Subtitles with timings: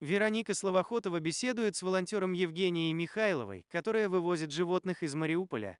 [0.00, 5.78] Вероника Словохотова беседует с волонтером Евгенией Михайловой, которая вывозит животных из Мариуполя.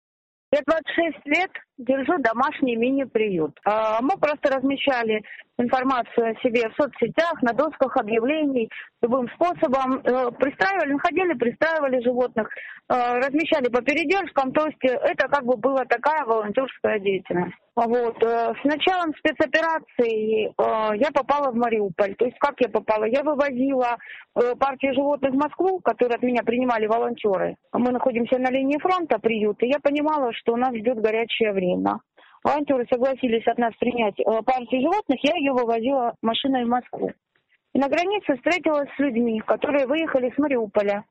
[0.52, 3.58] Я 26 лет держу домашний мини-приют.
[3.64, 5.22] А, мы просто размещали
[5.58, 8.70] информацию о себе в соцсетях, на досках объявлений,
[9.02, 10.00] любым способом.
[10.04, 12.48] Э, пристраивали, находили, пристраивали животных,
[12.88, 14.52] э, размещали по передержкам.
[14.52, 17.56] То есть это как бы была такая волонтерская деятельность.
[17.74, 18.22] Вот.
[18.22, 20.52] Э, с началом спецоперации
[20.98, 22.14] я попала в Мариуполь.
[22.16, 23.04] То есть как я попала?
[23.04, 23.96] Я вывозила
[24.58, 27.56] партию животных в Москву, которые от меня принимали волонтеры.
[27.72, 29.66] Мы находимся на линии фронта приюта.
[29.66, 32.00] И я понимала, что нас ждет горячее время
[32.46, 37.10] волонтеры согласились от нас принять э, партию животных, я ее вывозила машиной в Москву.
[37.74, 41.04] И на границе встретилась с людьми, которые выехали с Мариуполя.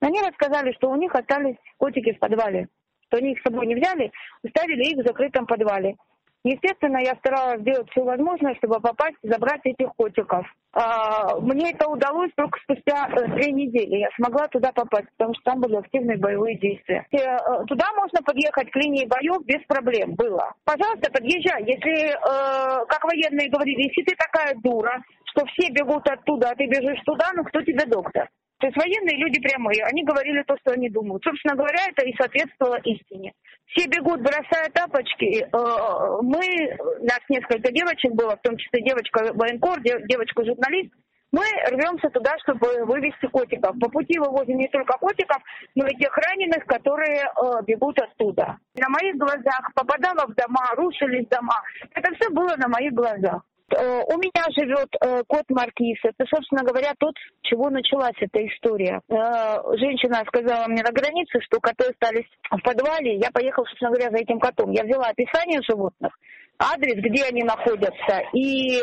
[0.00, 2.68] Они рассказали, что у них остались котики в подвале,
[3.06, 4.12] что они их с собой не взяли,
[4.44, 5.96] оставили их в закрытом подвале.
[6.44, 10.44] Естественно, я старалась сделать все возможное, чтобы попасть, забрать этих котиков.
[10.72, 14.00] А, мне это удалось только спустя э, две недели.
[14.00, 17.06] Я смогла туда попасть, потому что там были активные боевые действия.
[17.10, 20.14] И, э, туда можно подъехать к линии боев без проблем.
[20.14, 20.52] Было.
[20.64, 21.62] Пожалуйста, подъезжай.
[21.64, 26.66] Если, э, как военные говорили, если ты такая дура, что все бегут оттуда, а ты
[26.66, 28.28] бежишь туда, ну кто тебе доктор?
[28.62, 31.24] То есть военные люди прямые, они говорили то, что они думают.
[31.24, 33.32] Собственно говоря, это и соответствовало истине.
[33.74, 35.44] Все бегут, бросая тапочки.
[35.44, 40.92] Э, мы, нас несколько девочек было, в том числе девочка военкор, девочка-журналист,
[41.32, 43.78] мы рвемся туда, чтобы вывести котиков.
[43.80, 45.38] По пути вывозим не только котиков,
[45.74, 48.58] но и тех раненых, которые э, бегут оттуда.
[48.74, 51.56] На моих глазах попадало в дома, рушились дома.
[51.94, 53.42] Это все было на моих глазах.
[53.70, 55.98] Э, у меня живет э, кот Маркиз.
[56.04, 59.00] Это, собственно говоря, тот, с чего началась эта история.
[59.08, 63.16] Э, женщина сказала мне на границе, что коты остались в подвале.
[63.16, 64.70] Я поехала, собственно говоря, за этим котом.
[64.72, 66.18] Я взяла описание животных,
[66.58, 68.82] адрес, где они находятся, и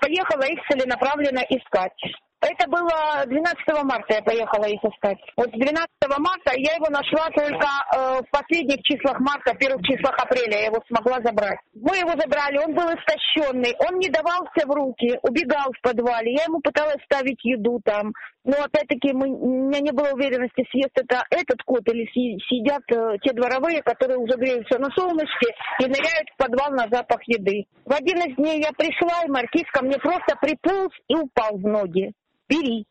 [0.00, 2.00] поехала их целенаправленно искать.
[2.40, 5.18] Это было 12 марта я поехала их искать.
[5.36, 10.58] Вот 12 марта я его нашла только э, в последних числах марта, первых числах апреля
[10.58, 11.58] я его смогла забрать.
[11.74, 16.34] Мы его забрали, он был истощенный, он не давался в руки, убегал в подвале.
[16.34, 18.12] Я ему пыталась ставить еду там.
[18.44, 23.16] Но опять-таки мы, у меня не было уверенности, съест это этот кот или съедят э,
[23.22, 25.48] те дворовые, которые уже греются на солнышке
[25.80, 27.64] и ныряют в подвал на запах еды.
[27.86, 31.66] В один из дней я пришла, и маркиз ко мне просто приполз и упал в
[31.66, 32.12] ноги
[32.48, 32.86] бери.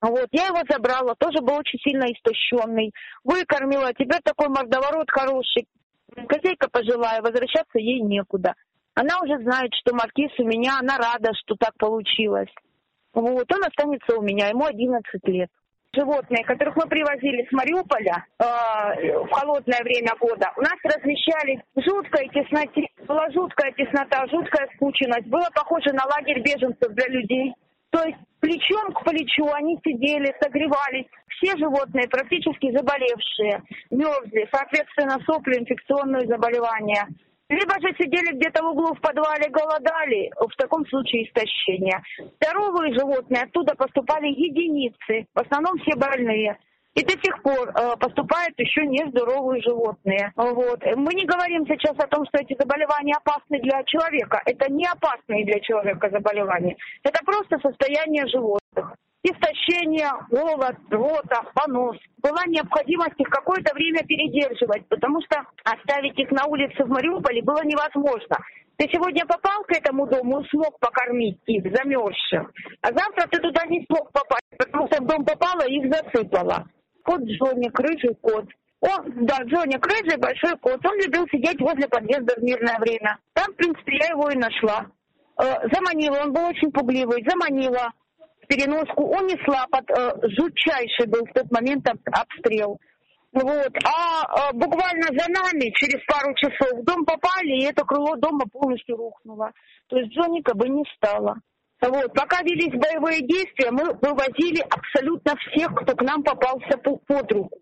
[0.00, 2.92] Вот, я его забрала, тоже был очень сильно истощенный.
[3.24, 5.66] Выкормила, теперь такой мордоворот хороший.
[6.28, 8.54] Хозяйка пожилая, возвращаться ей некуда.
[8.94, 12.50] Она уже знает, что маркиз у меня, она рада, что так получилось.
[13.12, 15.50] Вот, он останется у меня, ему 11 лет.
[15.94, 18.44] Животные, которых мы привозили с Мариуполя э,
[19.24, 22.86] в холодное время года, у нас размещались в жуткой тесноте.
[23.06, 25.26] Была жуткая теснота, жуткая скученность.
[25.28, 27.54] Было похоже на лагерь беженцев для людей.
[27.90, 31.06] То есть плечом к плечу они сидели, согревались.
[31.28, 37.06] Все животные практически заболевшие, мерзли, соответственно, сопли, инфекционные заболевания.
[37.48, 42.02] Либо же сидели где-то в углу в подвале, голодали, в таком случае истощение.
[42.42, 46.58] Здоровые животные оттуда поступали единицы, в основном все больные.
[46.98, 50.32] И до сих пор э, поступают еще нездоровые животные.
[50.34, 50.82] Вот.
[50.96, 54.42] Мы не говорим сейчас о том, что эти заболевания опасны для человека.
[54.44, 56.76] Это не опасные для человека заболевания.
[57.04, 58.98] Это просто состояние животных.
[59.22, 61.96] Истощение, голод, рвота, понос.
[62.20, 67.62] Была необходимость их какое-то время передерживать, потому что оставить их на улице в Мариуполе было
[67.62, 68.38] невозможно.
[68.76, 72.50] Ты сегодня попал к этому дому смог покормить их замерзших,
[72.82, 76.66] а завтра ты туда не смог попасть, потому что в дом попало и их засыпало
[77.08, 78.44] кот Джоник, рыжий кот.
[78.80, 80.84] О, да, Джоник, рыжий большой кот.
[80.84, 83.18] Он любил сидеть возле подъезда в мирное время.
[83.32, 84.86] Там, в принципе, я его и нашла.
[85.40, 87.92] Э, заманила, он был очень пугливый, заманила
[88.42, 89.04] в переноску.
[89.06, 92.78] Он несла под э, жутчайший был в тот момент обстрел.
[93.32, 93.72] Вот.
[93.84, 98.44] А, а буквально за нами, через пару часов, в дом попали, и это крыло дома
[98.52, 99.50] полностью рухнуло.
[99.88, 101.36] То есть Джоника бы не стало.
[101.80, 102.12] Вот.
[102.12, 107.58] Пока велись боевые действия, мы вывозили абсолютно всех, кто к нам попался под руку.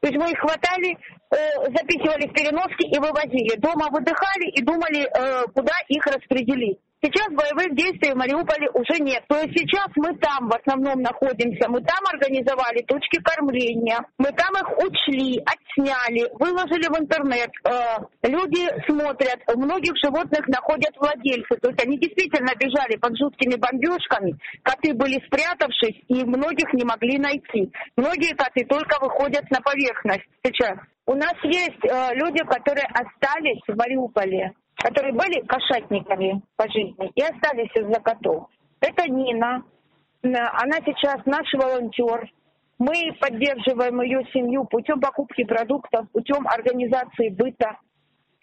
[0.00, 0.98] То есть мы их хватали,
[1.30, 1.36] э,
[1.72, 3.56] запихивали в переноски и вывозили.
[3.56, 6.78] Дома выдыхали и думали, э, куда их распределить.
[7.04, 9.24] Сейчас боевых действий в Мариуполе уже нет.
[9.28, 11.68] То есть сейчас мы там в основном находимся.
[11.68, 14.00] Мы там организовали точки кормления.
[14.16, 17.50] Мы там их учли, отсняли, выложили в интернет.
[17.68, 19.36] Э, люди смотрят.
[19.52, 21.60] У многих животных находят владельцы.
[21.60, 24.40] То есть они действительно бежали под жуткими бомбежками.
[24.62, 27.70] Коты были спрятавшись и многих не могли найти.
[27.98, 30.78] Многие коты только выходят на поверхность сейчас.
[31.04, 34.54] У нас есть э, люди, которые остались в Мариуполе.
[34.84, 38.48] Которые были кошатниками по жизни и остались из-за котов.
[38.80, 39.64] Это Нина.
[40.22, 42.28] Она сейчас наш волонтер.
[42.78, 47.78] Мы поддерживаем ее семью путем покупки продуктов, путем организации быта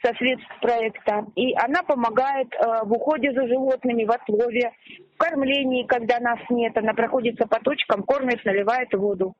[0.04, 1.28] со средств проекта.
[1.36, 4.72] И она помогает э, в уходе за животными, в отлове,
[5.14, 6.76] в кормлении, когда нас нет.
[6.76, 9.36] Она проходится по точкам, кормит, наливает воду.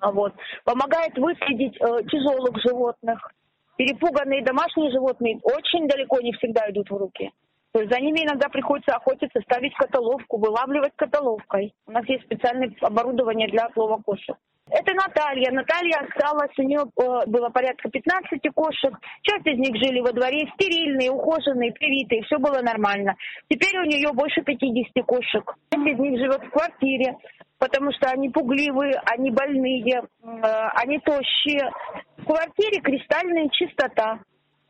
[0.00, 0.32] Вот.
[0.64, 3.30] Помогает выследить э, тяжелых животных.
[3.78, 7.30] Перепуганные домашние животные очень далеко не всегда идут в руки.
[7.70, 11.72] То есть за ними иногда приходится охотиться, ставить каталовку, вылавливать каталовкой.
[11.86, 14.36] У нас есть специальное оборудование для отлова кошек.
[14.70, 15.50] Это Наталья.
[15.50, 18.94] Наталья осталась, у нее э, было порядка 15 кошек.
[19.22, 23.16] Часть из них жили во дворе, стерильные, ухоженные, привитые, все было нормально.
[23.48, 25.54] Теперь у нее больше 50 кошек.
[25.72, 27.16] Часть из них живет в квартире,
[27.58, 30.36] потому что они пугливые, они больные, э,
[30.74, 31.70] они тощие.
[32.18, 34.20] В квартире кристальная чистота.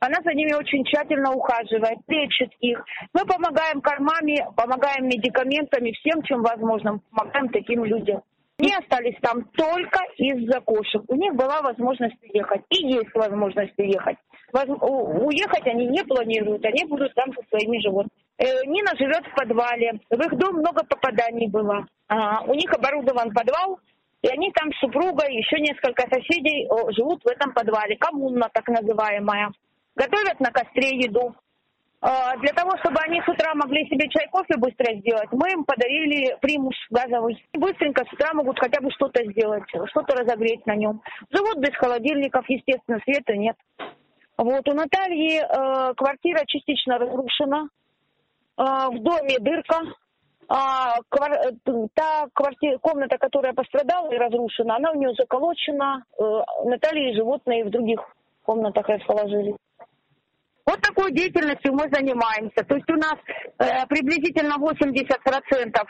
[0.01, 2.85] Она за ними очень тщательно ухаживает, лечит их.
[3.13, 7.01] Мы помогаем кормами, помогаем медикаментами, всем, чем возможно.
[7.11, 8.23] Помогаем таким людям.
[8.59, 11.03] Они остались там только из-за кошек.
[11.07, 12.63] У них была возможность уехать.
[12.71, 14.19] И есть возможность уехать.
[14.53, 18.11] Уехать они не планируют, они будут там со своими животными.
[18.39, 20.01] Э, Нина живет в подвале.
[20.11, 21.87] В их дом много попаданий было.
[22.09, 23.79] А, у них оборудован подвал,
[24.23, 27.97] и они там с супругой, еще несколько соседей живут в этом подвале.
[27.97, 29.53] Коммуна так называемая
[29.95, 31.35] готовят на костре еду.
[32.01, 35.65] А, для того, чтобы они с утра могли себе чай, кофе быстро сделать, мы им
[35.65, 37.45] подарили примус газовый.
[37.55, 41.03] Быстренько с утра могут хотя бы что-то сделать, что-то разогреть на нем.
[41.31, 43.57] Живут без холодильников, естественно, света нет.
[44.37, 47.69] Вот, у Натальи э, квартира частично разрушена.
[48.57, 48.63] Э,
[48.93, 49.81] в доме дырка.
[50.47, 51.33] А, квар...
[51.95, 56.05] Та квартира, комната, которая пострадала и разрушена, она у нее заколочена.
[56.21, 58.01] Э, Наталья и животные в других
[58.45, 59.57] комнатах расположились.
[60.69, 62.63] Вот такой деятельностью мы занимаемся.
[62.69, 63.17] То есть у нас
[63.59, 65.09] э, приблизительно 80%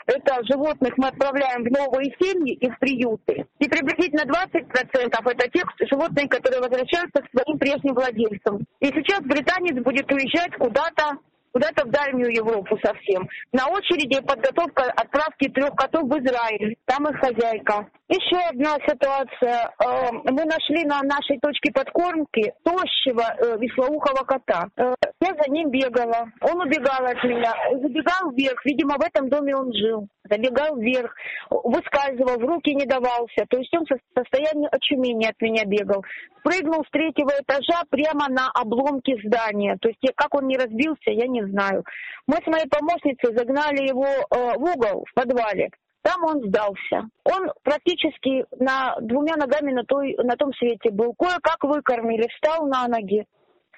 [0.07, 3.45] это животных мы отправляем в новые семьи и в приюты.
[3.59, 8.65] И приблизительно 20% это те животные, которые возвращаются к своим прежним владельцам.
[8.79, 11.17] И сейчас британец будет уезжать куда-то
[11.51, 13.27] куда-то в дальнюю Европу совсем.
[13.51, 16.75] На очереди подготовка отправки трех котов в Израиль.
[16.85, 17.87] Там их хозяйка.
[18.09, 19.71] Еще одна ситуация.
[19.79, 24.67] Э, мы нашли на нашей точке подкормки тощего э, веслоухого кота.
[24.77, 26.27] Э, я за ним бегала.
[26.41, 27.53] Он убегал от меня.
[27.71, 28.65] Забегал вверх.
[28.65, 30.07] Видимо, в этом доме он жил.
[30.27, 31.13] Забегал вверх.
[31.51, 33.45] Выскальзывал, в руки не давался.
[33.47, 36.03] То есть он в состоянии очумения от меня бегал.
[36.43, 39.77] Прыгнул с третьего этажа прямо на обломки здания.
[39.79, 41.83] То есть как он не разбился, я не знаю.
[42.27, 45.69] Мы с моей помощницей загнали его в угол в подвале.
[46.01, 47.09] Там он сдался.
[47.25, 51.13] Он практически на двумя ногами на, той, на том свете был.
[51.13, 53.25] Кое-как выкормили, встал на ноги,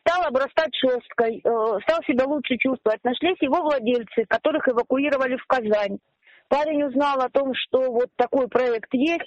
[0.01, 3.03] стал обрастать шерсткой, э, стал себя лучше чувствовать.
[3.03, 5.97] Нашлись его владельцы, которых эвакуировали в Казань.
[6.47, 9.25] Парень узнал о том, что вот такой проект есть,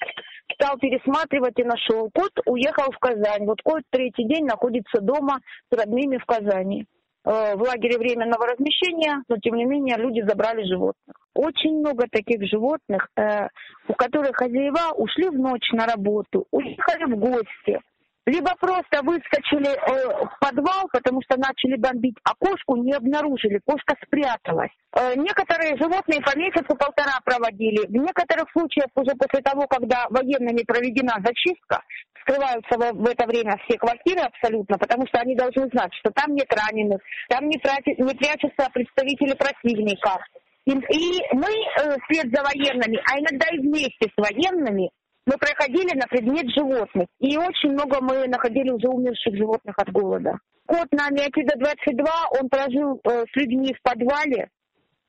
[0.52, 2.10] стал пересматривать и нашел.
[2.14, 3.46] Кот уехал в Казань.
[3.46, 5.38] Вот кот третий день находится дома
[5.72, 6.86] с родными в Казани.
[7.26, 11.16] Э, в лагере временного размещения, но тем не менее люди забрали животных.
[11.34, 13.48] Очень много таких животных, э,
[13.88, 17.80] у которых хозяева ушли в ночь на работу, уехали в гости,
[18.26, 23.96] либо просто выскочили э, в подвал, потому что начали бомбить, а кошку не обнаружили, кошка
[24.04, 24.72] спряталась.
[24.96, 27.86] Э, некоторые животные по месяцу полтора проводили.
[27.86, 31.82] В некоторых случаях уже после того, когда военными проведена зачистка,
[32.22, 36.34] скрываются в, в это время все квартиры абсолютно, потому что они должны знать, что там
[36.34, 40.18] нет раненых, там не, прячется, не прячутся представители противника.
[40.64, 44.90] И мы э, вслед за военными, а иногда и вместе с военными,
[45.26, 47.06] мы проходили на предмет животных.
[47.18, 50.38] И очень много мы находили уже умерших животных от голода.
[50.66, 52.04] Кот на Миотида 22,
[52.40, 54.48] он прожил э, с людьми в подвале.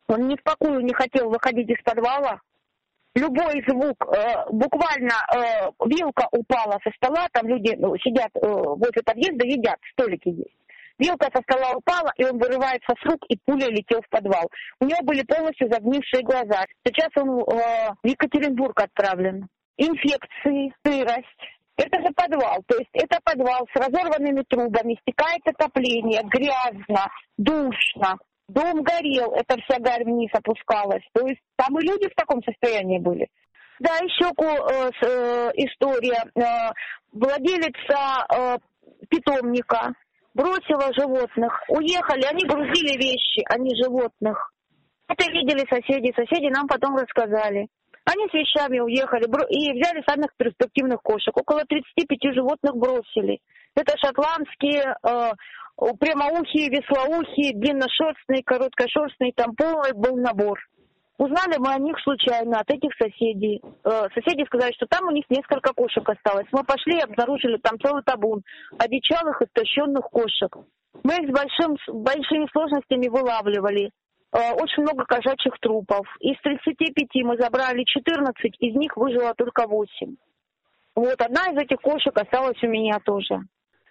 [0.07, 2.39] Он ни в какую не хотел выходить из подвала.
[3.15, 9.01] Любой звук, э, буквально э, вилка упала со стола, там люди ну, сидят э, возле
[9.03, 10.55] подъезда, едят, столики есть.
[10.99, 14.49] Вилка со стола упала, и он вырывается с рук, и пуля летел в подвал.
[14.79, 16.65] У него были полностью загнившие глаза.
[16.85, 21.25] Сейчас он э, в Екатеринбург отправлен инфекции, сырость.
[21.77, 28.17] Это же подвал, то есть это подвал с разорванными трубами, стекает отопление, грязно, душно.
[28.47, 31.03] Дом горел, эта вся гарь вниз опускалась.
[31.13, 33.27] То есть там и люди в таком состоянии были.
[33.79, 36.23] Да, еще э, э, история.
[36.35, 36.71] Э,
[37.11, 38.57] владелица э,
[39.09, 39.93] питомника
[40.33, 41.61] бросила животных.
[41.69, 44.53] Уехали, они грузили вещи, а не животных.
[45.07, 46.13] Это видели соседи.
[46.15, 47.67] Соседи нам потом рассказали
[48.05, 51.35] Они с вещами уехали и взяли самых перспективных кошек.
[51.35, 53.39] Около 35 животных бросили.
[53.75, 55.31] Это шотландские, э,
[55.99, 60.59] прямоухие, веслоухие, длинношерстные, короткошерстные, там полный был набор.
[61.17, 63.61] Узнали мы о них случайно от этих соседей.
[63.83, 66.47] Э, соседи сказали, что там у них несколько кошек осталось.
[66.51, 68.43] Мы пошли и обнаружили там целый табун
[68.77, 70.55] одичалых, истощенных кошек.
[71.03, 73.91] Мы их с большим, большими сложностями вылавливали.
[74.35, 76.05] Э, очень много кошачьих трупов.
[76.19, 80.15] Из 35 мы забрали 14, из них выжило только 8.
[80.95, 83.39] Вот, одна из этих кошек осталась у меня тоже.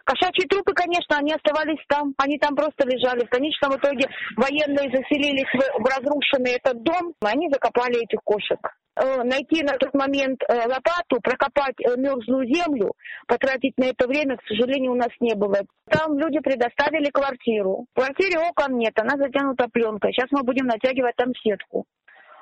[0.04, 3.24] Кошачьи трупы, конечно, они оставались там, они там просто лежали.
[3.24, 8.60] В конечном итоге военные заселились в, разрушенный этот дом, и они закопали этих кошек.
[8.96, 12.92] Э, найти на тот момент э, лопату, прокопать э, мерзлую землю,
[13.26, 15.62] потратить на это время, к сожалению, у нас не было.
[15.90, 17.86] Там люди предоставили квартиру.
[17.92, 20.12] В квартире окон нет, она затянута пленкой.
[20.12, 21.86] Сейчас мы будем натягивать там сетку.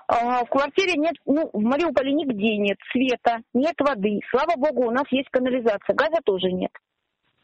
[0.08, 4.20] В квартире нет, ну, в Мариуполе нигде нет света, нет воды.
[4.30, 6.72] Слава богу, у нас есть канализация, газа тоже нет.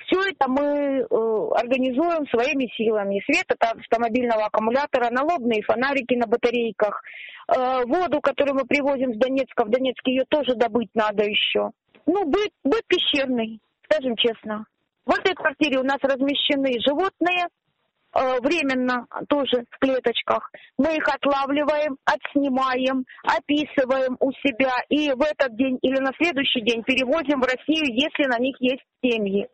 [0.09, 3.23] Все это мы э, организуем своими силами.
[3.27, 7.03] Свет от автомобильного аккумулятора, налобные фонарики на батарейках,
[7.49, 9.67] э, воду, которую мы привозим с Донецка.
[9.67, 11.73] В Донецке ее тоже добыть надо еще.
[12.07, 14.65] Ну, быт, быт пещерный, скажем честно.
[15.05, 17.49] В этой квартире у нас размещены животные,
[18.15, 20.51] э, временно тоже в клеточках.
[20.79, 26.83] Мы их отлавливаем, отснимаем, описываем у себя и в этот день или на следующий день
[26.83, 29.49] перевозим в Россию, если на них есть семьи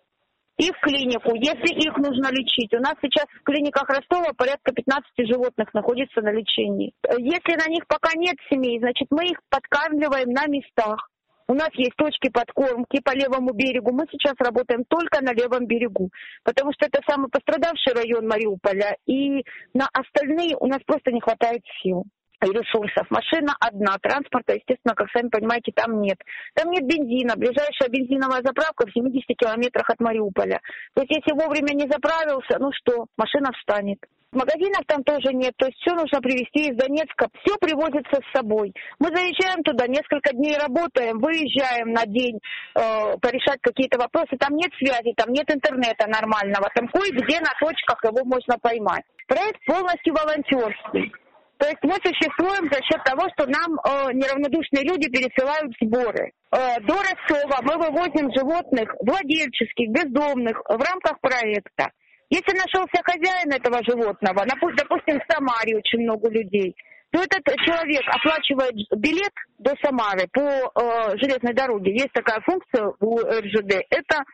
[0.56, 2.72] и в клинику, если их нужно лечить.
[2.74, 6.92] У нас сейчас в клиниках Ростова порядка 15 животных находится на лечении.
[7.18, 11.10] Если на них пока нет семей, значит мы их подкармливаем на местах.
[11.46, 13.92] У нас есть точки подкормки по левому берегу.
[13.92, 16.10] Мы сейчас работаем только на левом берегу,
[16.42, 19.44] потому что это самый пострадавший район Мариуполя, и
[19.74, 22.04] на остальные у нас просто не хватает сил
[22.50, 23.06] ресурсов.
[23.10, 26.18] Машина одна, транспорта, естественно, как сами понимаете, там нет.
[26.54, 27.36] Там нет бензина.
[27.36, 30.60] Ближайшая бензиновая заправка в 70 километрах от Мариуполя.
[30.94, 33.98] То есть если вовремя не заправился, ну что, машина встанет.
[34.34, 38.74] Магазинов там тоже нет, то есть все нужно привезти из Донецка, все привозится с собой.
[38.98, 42.40] Мы заезжаем туда, несколько дней работаем, выезжаем на день
[42.74, 42.80] э,
[43.22, 44.36] порешать какие-то вопросы.
[44.36, 49.04] Там нет связи, там нет интернета нормального, там кое-где на точках его можно поймать.
[49.28, 51.12] Проект полностью волонтерский.
[51.58, 56.32] То есть мы существуем за счет того, что нам э, неравнодушные люди пересылают сборы.
[56.50, 61.90] Э, до Ростова мы вывозим животных владельческих, бездомных в рамках проекта.
[62.30, 66.74] Если нашелся хозяин этого животного, допустим, в Самаре очень много людей,
[67.14, 71.92] то этот человек оплачивает билет до Самары по э, железной дороге.
[71.92, 73.86] Есть такая функция у РЖД.
[73.90, 74.24] Это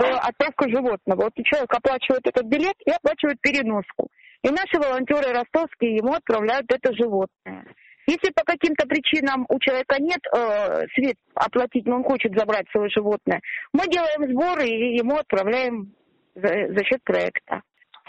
[0.00, 1.24] э, отправка животного.
[1.24, 4.08] Вот человек оплачивает этот билет и оплачивает переноску.
[4.42, 7.64] И наши волонтеры ростовские ему отправляют это животное.
[8.06, 12.88] Если по каким-то причинам у человека нет э, средств оплатить, но он хочет забрать свое
[12.88, 13.40] животное,
[13.72, 15.94] мы делаем сборы и ему отправляем
[16.34, 17.62] за, за счет проекта.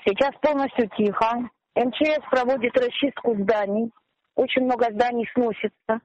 [0.06, 1.50] Сейчас полностью тихо.
[1.76, 3.92] МЧС проводит расчистку зданий.
[4.36, 6.00] Очень много зданий сносится.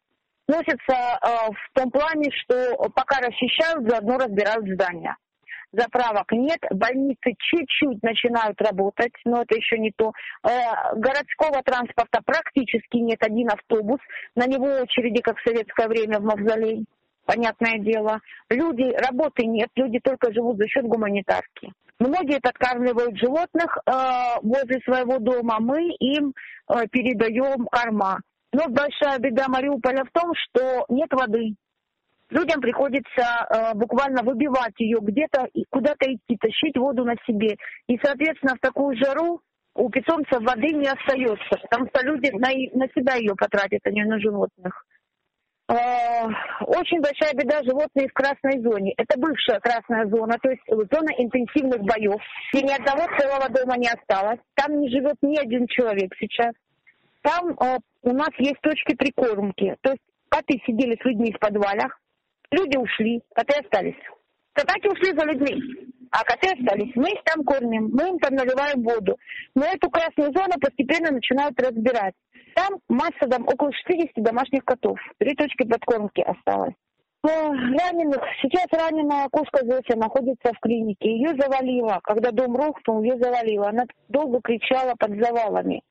[0.49, 5.16] Сносится э, в том плане, что пока расчищают, заодно разбирают здания
[5.76, 10.12] заправок нет, больницы чуть-чуть начинают работать, но это еще не то.
[10.42, 14.00] Э, городского транспорта практически нет, один автобус,
[14.35, 16.87] на него очереди, как в советское время в мавзолей,
[17.25, 18.21] понятное дело.
[18.50, 21.73] Люди, работы нет, люди только живут за счет гуманитарки.
[21.99, 23.90] Многие подкармливают животных э,
[24.42, 26.35] возле своего дома, мы им
[26.68, 28.21] э, передаем корма.
[28.52, 31.56] Но большая беда Мариуполя в том, что нет воды
[32.30, 37.56] людям приходится э, буквально выбивать ее где-то и куда-то идти, тащить воду на себе.
[37.88, 39.40] И, соответственно, в такую жару
[39.75, 44.04] у питомцев воды не остается, потому что люди на, на себя ее потратят, а не
[44.04, 44.85] на животных.
[45.68, 45.75] Э,
[46.61, 48.95] очень большая беда животные в красной зоне.
[48.97, 52.21] Это бывшая красная зона, то есть зона интенсивных боев,
[52.52, 54.40] где ни одного целого дома не осталось.
[54.54, 56.52] Там не живет ни один человек сейчас.
[57.23, 59.76] Там э, у нас есть точки прикормки.
[59.80, 61.99] То есть коты сидели с людьми в подвалах,
[62.50, 63.96] Люди ушли, коты остались.
[64.56, 65.60] Собаки ушли за людьми,
[66.10, 66.94] а коты остались.
[66.94, 69.16] Мы их там кормим, мы им там наливаем воду.
[69.54, 72.14] Но эту красную зону постепенно начинают разбирать.
[72.54, 74.98] Там масса, там около 60 домашних котов.
[75.18, 76.74] Три точки подкормки осталось.
[77.22, 78.22] Раненых.
[78.40, 81.10] Сейчас раненая кошка Зося находится в клинике.
[81.10, 81.98] Ее завалило.
[82.04, 83.68] Когда дом рухнул, ее завалило.
[83.68, 85.82] Она долго кричала под завалами.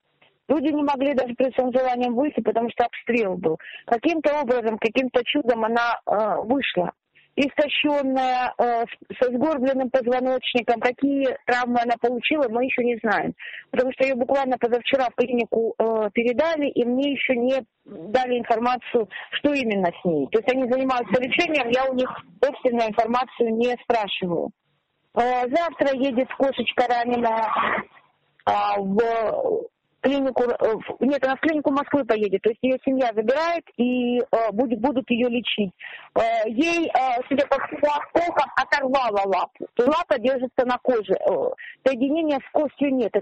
[0.47, 3.57] Люди не могли даже при своем желании выйти, потому что обстрел был.
[3.85, 6.91] Каким-то образом, каким-то чудом она э, вышла.
[7.35, 8.85] истощенная, э,
[9.19, 10.79] со сгорбленным позвоночником.
[10.79, 13.33] Какие травмы она получила, мы еще не знаем.
[13.71, 19.09] Потому что ее буквально позавчера в клинику э, передали, и мне еще не дали информацию,
[19.31, 20.27] что именно с ней.
[20.31, 22.09] То есть они занимаются лечением, я у них
[22.41, 24.51] собственную информацию не спрашиваю.
[25.15, 27.49] Э, завтра едет кошечка раненая
[28.47, 29.65] э, в
[30.05, 34.51] клинику, э, нет, она в клинику Москвы поедет, то есть ее семья забирает и э,
[34.51, 35.71] будет, будут ее лечить.
[36.15, 36.91] Э, ей,
[37.27, 37.91] судя по всему,
[38.55, 39.67] оторвала лапу.
[39.77, 41.15] Лапа держится на коже,
[41.83, 43.13] соединения с костью нет.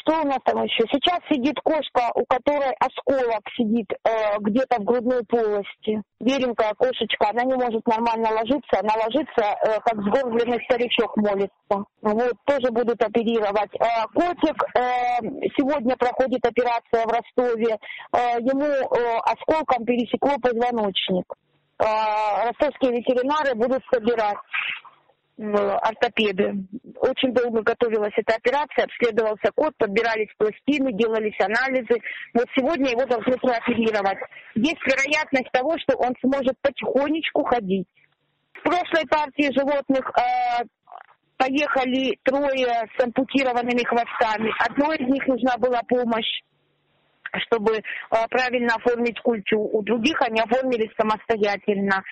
[0.00, 0.84] Что у нас там еще?
[0.92, 6.02] Сейчас сидит кошка, у которой осколок сидит э, где-то в грудной полости.
[6.20, 8.80] Беленькая кошечка, она не может нормально ложиться.
[8.80, 11.84] Она ложится, э, как сгорбленный старичок молится.
[12.02, 13.74] Вот, тоже будут оперировать.
[13.80, 15.20] Э, котик э,
[15.56, 17.78] сегодня проходит операция в Ростове.
[18.12, 21.24] Э, ему э, осколком пересекло позвоночник.
[21.80, 24.38] Э, ростовские ветеринары будут собирать
[25.38, 26.66] ортопеды.
[27.00, 32.00] Очень долго готовилась эта операция, обследовался кот, подбирались пластины, делались анализы.
[32.34, 34.18] Вот сегодня его должны прооперировать.
[34.54, 37.86] Есть вероятность того, что он сможет потихонечку ходить.
[38.54, 40.64] В прошлой партии животных э,
[41.36, 44.52] поехали трое с ампутированными хвостами.
[44.68, 46.42] Одной из них нужна была помощь
[47.46, 47.82] чтобы э,
[48.30, 49.60] правильно оформить культю.
[49.60, 52.02] У других они оформились самостоятельно.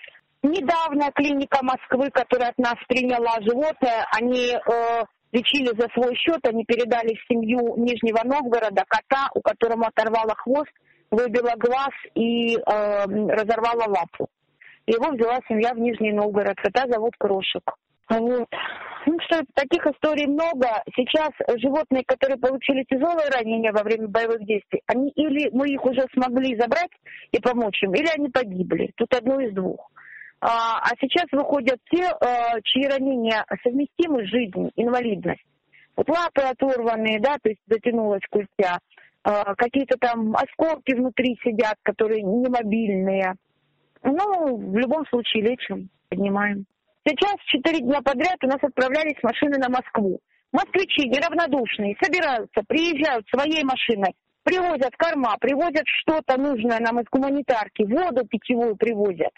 [0.42, 6.64] Недавно клиника Москвы, которая от нас приняла животное, они э, лечили за свой счет, они
[6.64, 10.70] передали в семью Нижнего Новгорода кота, у которого оторвало хвост,
[11.10, 14.28] выбила глаз и э, разорвала лапу.
[14.86, 16.56] Его взяла семья в Нижний Новгород.
[16.56, 17.62] Кота зовут Крошек.
[18.08, 18.48] Вот.
[19.06, 20.68] Ну что, таких историй много.
[20.94, 26.06] Сейчас животные, которые получили тяжелые ранения во время боевых действий, они или мы их уже
[26.12, 26.90] смогли забрать
[27.32, 28.92] и помочь им, или они погибли.
[28.96, 29.90] Тут одно из двух.
[30.40, 35.44] А, а сейчас выходят те, а, чьи ранения совместимы с жизнью, инвалидность.
[35.96, 38.78] Вот лапы оторванные, да, то есть затянулась культя,
[39.24, 43.34] а, какие-то там осколки внутри сидят, которые немобильные.
[44.02, 46.66] Ну, в любом случае лечим, поднимаем.
[47.04, 50.20] Сейчас четыре дня подряд у нас отправлялись машины на Москву.
[50.52, 58.26] Москвичи неравнодушные собираются, приезжают своей машиной, привозят корма, привозят что-то нужное нам из гуманитарки, воду
[58.26, 59.32] питьевую привозят.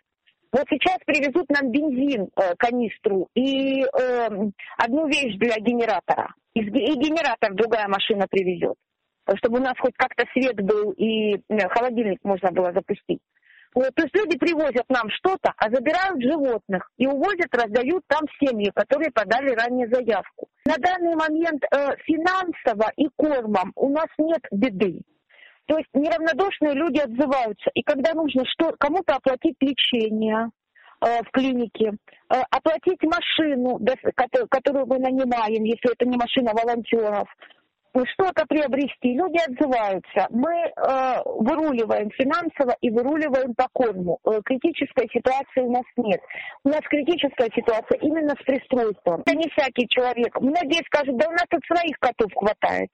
[0.50, 4.28] Вот сейчас привезут нам бензин, э, канистру и э,
[4.78, 6.34] одну вещь для генератора.
[6.54, 8.74] И, и генератор другая машина привезет,
[9.36, 13.20] чтобы у нас хоть как-то свет был и э, холодильник можно было запустить.
[13.74, 18.72] Вот, то есть люди привозят нам что-то, а забирают животных и увозят, раздают там семьи,
[18.74, 20.48] которые подали ранее заявку.
[20.64, 25.02] На данный момент э, финансово и кормом у нас нет беды.
[25.68, 27.70] То есть неравнодушные люди отзываются.
[27.74, 30.48] И когда нужно что, кому-то оплатить лечение
[31.04, 31.92] э, в клинике,
[32.30, 33.78] э, оплатить машину,
[34.50, 37.28] которую мы нанимаем, если это не машина волонтеров,
[38.14, 40.26] что-то приобрести, люди отзываются.
[40.30, 44.20] Мы э, выруливаем финансово и выруливаем по корму.
[44.24, 46.20] Э, критической ситуации у нас нет.
[46.64, 49.20] У нас критическая ситуация именно с пристройством.
[49.26, 50.40] Это не всякий человек.
[50.40, 52.88] Многие скажут, да у нас тут своих котов хватает.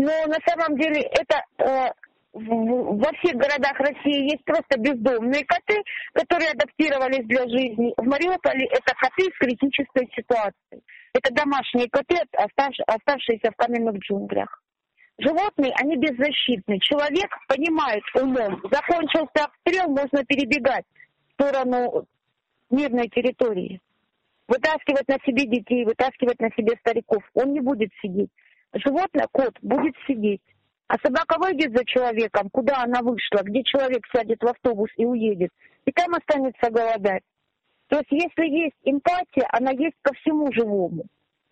[0.00, 1.90] Но на самом деле это э,
[2.32, 7.92] во всех городах России есть просто бездомные коты, которые адаптировались для жизни.
[7.96, 10.82] В Мариуполе это коты с критической ситуацией.
[11.12, 14.62] Это домашние коты, оставшиеся в каменных джунглях.
[15.18, 16.78] Животные, они беззащитны.
[16.80, 20.84] Человек понимает умом, закончился обстрел, можно перебегать
[21.28, 22.06] в сторону
[22.70, 23.80] мирной территории.
[24.48, 27.22] Вытаскивать на себе детей, вытаскивать на себе стариков.
[27.34, 28.30] Он не будет сидеть.
[28.72, 30.42] Животное, кот, будет сидеть.
[30.90, 35.50] А собака выйдет за человеком, куда она вышла, где человек сядет в автобус и уедет,
[35.84, 37.22] и там останется голодать.
[37.86, 41.04] То есть если есть эмпатия, она есть ко всему живому.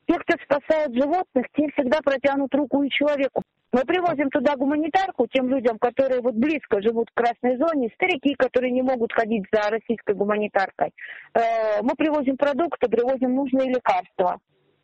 [0.09, 3.45] Те, кто спасают животных, те всегда протянут руку и человеку.
[3.71, 8.73] Мы привозим туда гуманитарку тем людям, которые вот близко живут в красной зоне, старики, которые
[8.73, 10.91] не могут ходить за российской гуманитаркой.
[11.35, 14.41] Э, мы привозим продукты, привозим нужные лекарства.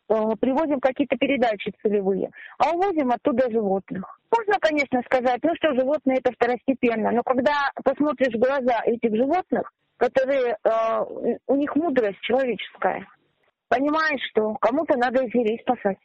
[0.07, 4.19] Э, привозим какие-то передачи целевые, а увозим оттуда животных.
[4.29, 9.71] Можно, конечно, сказать, ну что, животные это второстепенно, но когда посмотришь в глаза этих животных,
[9.97, 13.07] которые, э, у них мудрость человеческая,
[13.67, 15.97] понимаешь, что кому-то надо зверей спасать.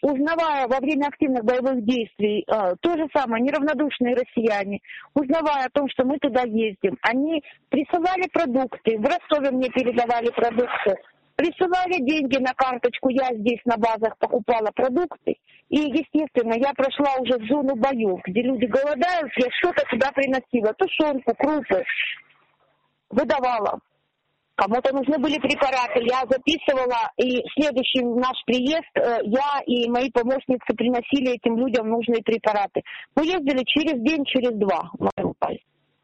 [0.00, 4.78] Узнавая во время активных боевых действий э, то же самое, неравнодушные россияне,
[5.14, 10.96] узнавая о том, что мы туда ездим, они присылали продукты, в Ростове мне передавали продукты,
[11.36, 15.36] присылали деньги на карточку, я здесь на базах покупала продукты.
[15.68, 20.72] И, естественно, я прошла уже в зону боев, где люди голодают, я что-то туда приносила,
[20.74, 21.84] тушенку, крупы,
[23.10, 23.80] выдавала.
[24.56, 25.98] Кому-то нужны были препараты.
[26.04, 32.22] Я записывала, и следующий наш приезд э, я и мои помощницы приносили этим людям нужные
[32.22, 32.82] препараты.
[33.16, 34.92] Мы ездили через день, через два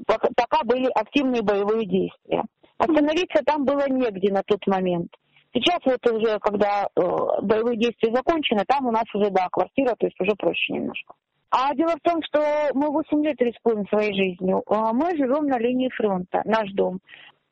[0.06, 2.44] пока были активные боевые действия.
[2.80, 5.10] Остановиться там было негде на тот момент.
[5.52, 7.00] Сейчас вот уже, когда э,
[7.42, 11.14] боевые действия закончены, там у нас уже, да, квартира, то есть уже проще немножко.
[11.50, 12.40] А дело в том, что
[12.74, 14.62] мы 8 лет рискуем своей жизнью.
[14.66, 17.00] А Мы живем на линии фронта, наш дом.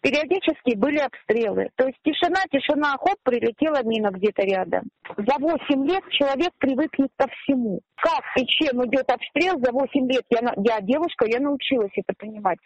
[0.00, 1.70] Периодически были обстрелы.
[1.74, 4.84] То есть тишина, тишина, хоп, прилетела мина где-то рядом.
[5.16, 7.80] За 8 лет человек привыкнет ко всему.
[7.96, 12.58] Как и чем идет обстрел, за 8 лет я, я девушка, я научилась это понимать.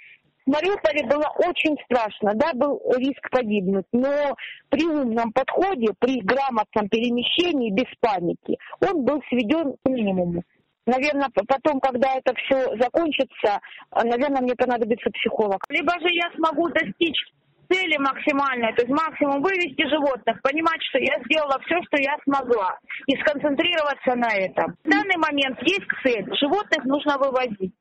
[0.44, 4.37] В Мариуполе было очень страшно, да, был риск погибнуть, но
[4.70, 10.42] при умном подходе, при грамотном перемещении, без паники, он был сведен к минимуму.
[10.85, 13.61] Наверное, потом, когда это все закончится,
[13.94, 15.64] наверное, мне понадобится психолог.
[15.68, 17.22] Либо же я смогу достичь
[17.70, 22.76] цели максимальной, то есть максимум вывести животных, понимать, что я сделала все, что я смогла,
[23.07, 24.74] и сконцентрироваться на этом.
[24.85, 27.72] В данный момент есть цель, животных нужно вывозить.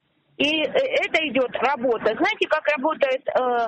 [0.41, 0.71] И э,
[1.05, 2.15] это идет работа.
[2.15, 3.67] Знаете, как работает э,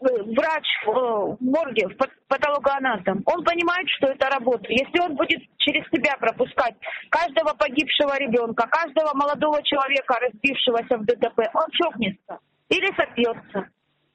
[0.00, 3.22] врач в, э, в морге, в пат- патологоанатом?
[3.24, 4.66] Он понимает, что это работа.
[4.68, 6.74] Если он будет через себя пропускать
[7.08, 13.68] каждого погибшего ребенка, каждого молодого человека, разбившегося в ДТП, он чокнется или сопьется.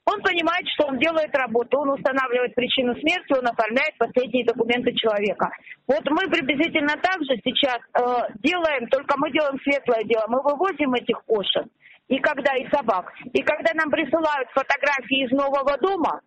[0.06, 5.50] Он понимает, что он делает работу, он устанавливает причину смерти, он оформляет последние документы человека.
[5.88, 8.02] Вот мы приблизительно так же сейчас э,
[8.44, 10.26] делаем, только мы делаем светлое дело.
[10.28, 11.66] Мы вывозим этих кошек,
[12.08, 13.12] и когда и собак.
[13.34, 16.22] И когда нам присылают фотографии из нового дома,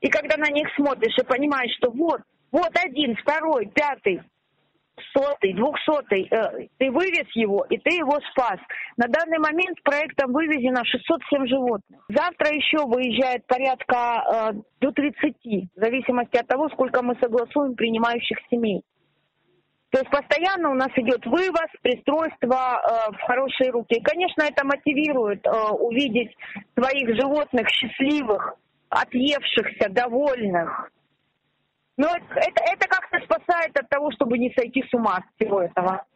[0.00, 2.20] и когда на них смотришь и понимаешь, что вот,
[2.50, 4.20] вот один, второй, пятый,
[5.14, 8.58] сотый, двухсотый, э, ты вывез его, и ты его спас.
[8.96, 12.04] На данный момент проектом вывезено 607 животных.
[12.08, 18.38] Завтра еще выезжает порядка э, до 30, в зависимости от того, сколько мы согласуем принимающих
[18.50, 18.82] семей.
[19.92, 23.94] То есть постоянно у нас идет вывоз, пристройство э, в хорошие руки.
[23.94, 26.34] И, конечно, это мотивирует э, увидеть
[26.74, 28.54] своих животных счастливых,
[28.88, 30.90] отъевшихся, довольных.
[31.98, 36.06] Но это, это как-то спасает от того, чтобы не сойти с ума от всего этого.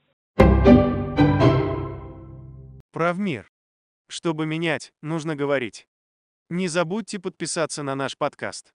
[2.93, 3.51] Правмир.
[4.09, 5.87] Чтобы менять, нужно говорить.
[6.49, 8.73] Не забудьте подписаться на наш подкаст.